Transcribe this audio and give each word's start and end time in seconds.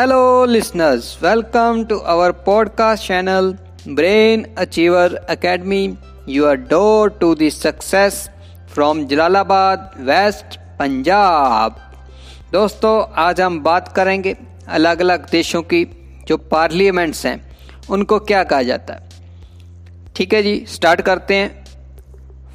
Hello 0.00 0.44
listeners 0.44 1.18
welcome 1.22 1.84
to 1.84 1.98
our 1.98 2.32
podcast 2.32 3.06
channel 3.06 3.56
brain 3.88 4.46
achiever 4.58 5.26
academy 5.30 5.94
your 6.28 6.56
door 6.56 7.10
to 7.10 7.34
the 7.34 7.48
success 7.48 8.30
from 8.74 9.06
Jalalabad 9.06 9.90
west 9.98 10.58
Punjab 10.78 11.76
दोस्तों, 12.52 13.12
आज 13.16 13.40
हम 13.40 13.60
बात 13.60 13.92
करेंगे 13.92 14.36
अलग 14.68 15.00
अलग 15.00 15.30
देशों 15.30 15.62
की 15.62 15.84
जो 16.28 16.36
पार्लियामेंट्स 16.36 17.26
हैं। 17.26 17.56
उनको 17.90 18.18
क्या 18.18 18.44
कहा 18.44 18.62
जाता 18.62 18.94
है? 18.94 19.08
ठीक 20.16 20.34
है 20.34 20.42
जी 20.42 20.64
स्टार्ट 20.68 21.00
करते 21.00 21.34
हैं। 21.34 21.64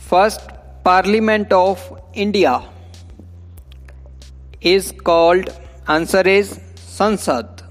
First 0.09 0.41
parliament 0.85 1.53
of 1.53 1.89
India 2.15 2.61
is 4.63 4.93
called 4.93 5.49
answer 5.89 6.27
is 6.27 6.59
Sansad. 6.95 7.61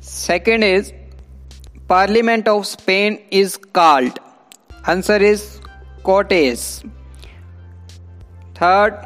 Second 0.00 0.64
is 0.64 0.92
Parliament 1.86 2.48
of 2.48 2.66
Spain 2.66 3.18
is 3.30 3.56
called. 3.78 4.18
Answer 4.92 5.18
is 5.28 5.60
Cortes. 6.02 6.82
Third, 8.56 8.96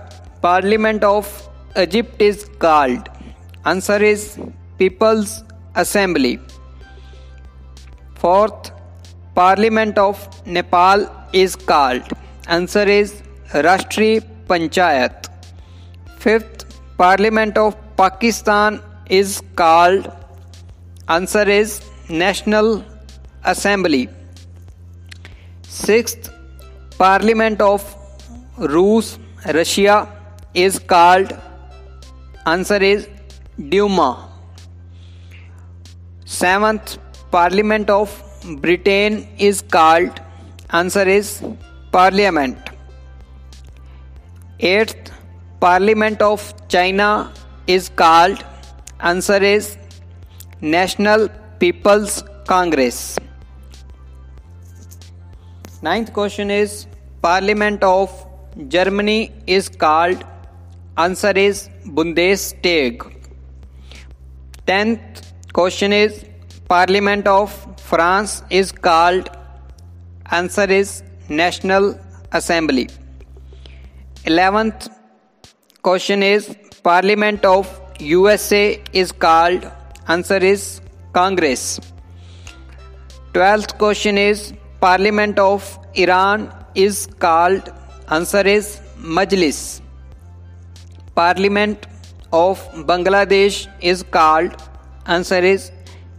Parliament 0.41 1.05
of 1.05 1.29
Egypt 1.77 2.23
is 2.23 2.49
called. 2.59 3.11
Answer 3.67 4.03
is 4.03 4.39
People's 4.79 5.45
Assembly. 5.75 6.39
Fourth, 8.15 8.73
Parliament 9.35 9.99
of 9.99 10.25
Nepal 10.47 11.07
is 11.35 11.55
called. 11.55 12.09
Answer 12.49 12.89
is 12.89 13.23
Rashtriya 13.53 14.27
Panchayat. 14.49 15.29
Fifth, 16.17 16.65
Parliament 16.97 17.59
of 17.59 17.77
Pakistan 18.01 18.81
is 19.15 19.43
called 19.61 20.11
answer 21.15 21.43
is 21.55 21.83
National 22.09 22.83
Assembly. 23.45 24.09
Sixth 25.69 26.31
Parliament 26.97 27.61
of 27.61 27.83
Rus 28.57 29.19
Russia 29.57 29.97
is 30.55 30.79
called 30.79 31.35
answer 32.47 32.79
is 32.83 33.07
Duma. 33.69 34.31
Seventh 36.25 36.97
Parliament 37.31 37.91
of 37.91 38.17
Britain 38.63 39.29
is 39.37 39.61
called 39.61 40.23
answer 40.71 41.07
is 41.07 41.43
Parliament. 41.93 42.57
Eighth 44.59 45.13
Parliament 45.61 46.23
of 46.23 46.55
China 46.69 47.31
is 47.73 47.89
called 48.01 48.45
answer 49.09 49.41
is 49.49 49.67
National 50.61 51.29
People's 51.61 52.23
Congress. 52.47 53.19
Ninth 55.83 56.13
question 56.13 56.51
is 56.51 56.87
Parliament 57.23 57.85
of 57.85 58.11
Germany 58.69 59.33
is 59.47 59.69
called 59.69 60.25
answer 60.97 61.31
is 61.31 61.69
Bundestag. 61.99 63.05
Tenth 64.67 65.23
question 65.53 65.93
is 65.93 66.25
Parliament 66.69 67.27
of 67.27 67.55
France 67.91 68.43
is 68.51 68.73
called 68.73 69.31
answer 70.41 70.65
is 70.81 71.03
National 71.29 71.99
Assembly. 72.33 72.89
Eleventh 74.25 74.89
question 75.83 76.23
is 76.23 76.55
Parliament 76.83 77.45
of 77.45 77.69
USA 77.99 78.83
is 78.95 79.13
called 79.13 79.71
answer 80.09 80.39
is 80.39 80.81
Congress. 81.13 81.79
12th 83.35 83.77
question 83.77 84.17
is 84.17 84.55
Parliament 84.81 85.39
of 85.39 85.79
Iran 85.95 86.51
is 86.75 87.07
called 87.19 87.69
answer 88.09 88.41
is 88.47 88.81
Majlis. 88.99 89.83
Parliament 91.15 91.87
of 92.33 92.67
Bangladesh 92.93 93.69
is 93.83 94.03
called 94.03 94.57
answer 95.07 95.41
is 95.53 95.71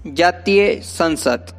Jatiya 0.06 0.78
Sansad. 0.94 1.54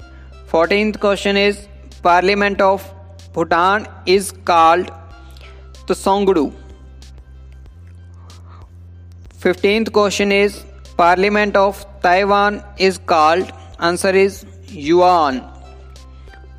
14th 0.48 1.00
question 1.00 1.36
is 1.36 1.66
Parliament 2.04 2.60
of 2.60 2.88
Bhutan 3.32 3.88
is 4.06 4.30
called 4.30 4.92
Tsongdu. 5.88 6.61
15th 9.42 9.90
question 9.90 10.30
is 10.30 10.64
Parliament 10.96 11.56
of 11.56 11.84
Taiwan 12.00 12.62
is 12.78 12.98
called. 12.98 13.50
Answer 13.80 14.10
is 14.10 14.44
Yuan. 14.68 15.40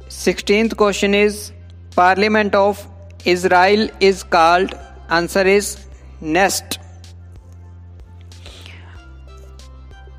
16th 0.09 0.75
question 0.75 1.15
is 1.15 1.53
Parliament 1.95 2.53
of 2.53 2.85
Israel 3.23 3.87
is 4.01 4.23
called. 4.23 4.73
Answer 5.09 5.45
is 5.47 5.69
Knesset. 6.21 6.77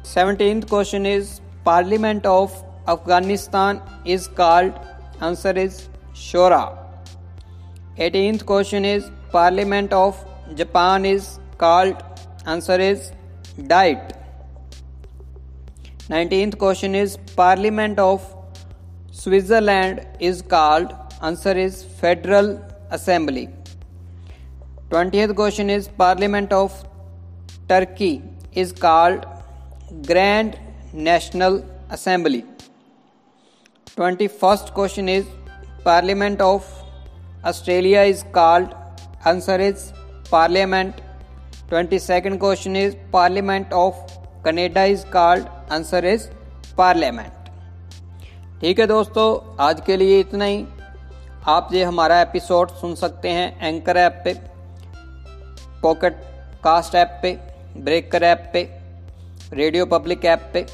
17th 0.05 0.67
question 0.67 1.05
is 1.05 1.43
Parliament 1.65 2.25
of 2.25 2.57
Afghanistan 2.89 3.83
is 4.07 4.27
called. 4.27 4.73
Answer 5.21 5.53
is 5.67 5.91
Shura 6.15 6.65
18th 7.99 8.47
question 8.47 8.87
is 8.87 9.11
Parliament 9.31 9.93
of 9.93 10.27
Japan 10.55 11.05
is 11.05 11.39
called 11.59 12.03
Answer 12.47 12.79
is 12.79 13.13
diet. 13.69 14.13
19th 16.11 16.59
question 16.59 16.95
is 16.95 17.17
Parliament 17.37 17.99
of 17.99 18.23
Switzerland 19.11 20.07
is 20.21 20.43
called 20.43 20.93
answer 21.23 21.57
is 21.57 21.83
Federal 22.01 22.61
Assembly. 22.91 23.49
20th 24.91 25.35
question 25.35 25.71
is 25.71 25.89
Parliament 25.89 26.53
of 26.53 26.87
Turkey 27.67 28.23
is 28.53 28.73
called 28.73 29.25
Grand 30.07 30.59
National 30.93 31.65
Assembly. 31.89 32.45
21st 33.97 34.75
question 34.75 35.09
is 35.09 35.25
Parliament 35.83 36.43
of 36.43 36.63
Australia 37.43 38.03
is 38.03 38.23
called 38.33 38.75
answer 39.25 39.59
is 39.59 39.95
Parliament 40.29 41.01
22nd 41.75 42.39
question 42.39 42.77
is 42.77 42.93
Parliament 43.11 43.73
of 43.73 43.95
Canada 44.45 44.83
is 44.87 45.01
called 45.15 45.47
answer 45.77 46.03
is 46.11 46.27
Parliament 46.81 47.49
ठीक 48.61 48.79
है 48.81 48.87
दोस्तों, 48.87 49.57
आज 49.61 49.81
के 49.87 49.97
लिए 49.97 50.21
इतना 50.21 50.45
ही। 50.45 50.65
आप 51.47 51.69
ये 51.73 51.83
हमारा 51.85 52.21
एपिसोड 52.21 52.71
सुन 52.81 52.95
सकते 52.95 53.29
हैं 53.29 53.69
एंकर 53.69 53.97
ऐप 53.97 54.23
पे 54.25 54.35
पॉकेट 55.83 56.23
कास्ट 56.65 56.95
ऐप 56.95 57.19
पे 57.23 57.37
ब्रेकर 57.77 58.23
ऐप 58.23 58.51
पे 58.53 58.63
रेडियो 59.53 59.87
पब्लिक 59.87 60.25
ऐप 60.25 60.51
पे 60.55 60.67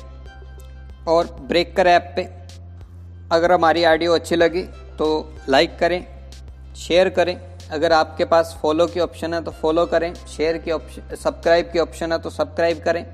और 1.11 1.37
ब्रेकर 1.41 1.87
ऐप 1.87 2.13
पे। 2.17 2.29
अगर 3.37 3.53
हमारी 3.53 3.85
ऑडियो 3.85 4.15
अच्छी 4.15 4.37
लगी 4.37 4.63
तो 4.99 5.09
लाइक 5.49 5.79
करें 5.79 6.05
शेयर 6.77 7.09
करें। 7.09 7.37
अगर 7.71 7.93
आपके 7.93 8.25
पास 8.25 8.57
फॉलो 8.63 8.87
की 8.87 9.01
ऑप्शन 9.01 9.35
है 9.35 9.43
तो 9.45 9.51
फॉलो 9.61 9.85
करें 9.87 10.13
शेयर 10.29 10.59
की 10.59 10.71
ऑप्शन 10.71 11.15
सब्सक्राइब 11.17 11.71
की 11.73 11.79
ऑप्शन 11.79 12.13
है 12.13 12.19
तो 12.19 12.31
सब्सक्राइब 12.31 12.83
करें 12.85 13.05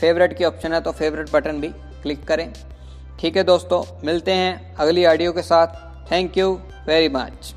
फेवरेट 0.00 0.36
की 0.38 0.44
ऑप्शन 0.44 0.72
है 0.72 0.80
तो 0.80 0.92
फेवरेट 0.92 1.32
बटन 1.32 1.60
भी 1.60 1.68
क्लिक 2.02 2.24
करें। 2.26 2.52
ठीक 3.20 3.36
है 3.36 3.44
दोस्तों, 3.44 3.82
मिलते 4.04 4.32
हैं 4.32 4.74
अगली 4.76 5.04
ऑडियो 5.06 5.32
के 5.32 5.42
साथ। 5.42 5.66
Thank 6.10 6.38
you 6.38 6.52
very 6.86 7.08
much 7.08 7.54